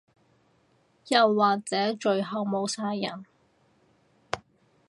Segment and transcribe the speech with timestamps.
[1.09, 3.23] 又或者最後冇晒人